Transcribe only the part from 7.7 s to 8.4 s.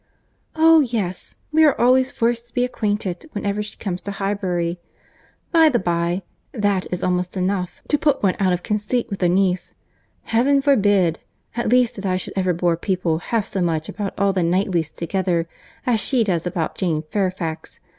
to put one